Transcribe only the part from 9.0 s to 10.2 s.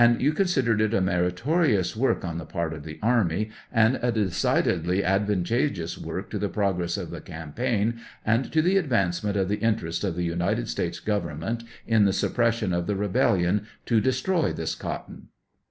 ment of the interests of